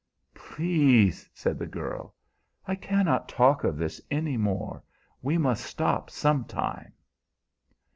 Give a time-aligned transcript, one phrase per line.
[0.33, 2.15] "Please!" said the girl.
[2.65, 4.81] "I cannot talk of this any more.
[5.21, 6.93] We must stop sometime."